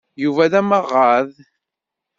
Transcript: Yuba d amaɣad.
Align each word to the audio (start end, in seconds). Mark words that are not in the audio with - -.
Yuba 0.23 0.45
d 0.51 0.53
amaɣad. 0.59 1.31